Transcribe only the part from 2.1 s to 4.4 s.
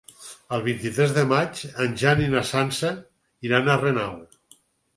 i na Sança iran a Renau.